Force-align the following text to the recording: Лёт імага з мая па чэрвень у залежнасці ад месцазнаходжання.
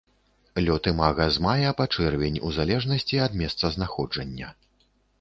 Лёт 0.65 0.89
імага 0.91 1.27
з 1.35 1.43
мая 1.47 1.75
па 1.83 1.87
чэрвень 1.97 2.41
у 2.49 2.51
залежнасці 2.59 3.23
ад 3.29 3.39
месцазнаходжання. 3.45 4.49